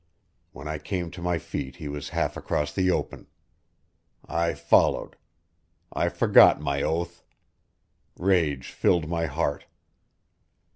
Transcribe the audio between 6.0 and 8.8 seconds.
forgot my oath. Rage